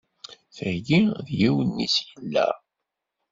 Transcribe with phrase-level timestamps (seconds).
[0.55, 0.99] Tagi
[1.37, 2.47] yiwen-is yella.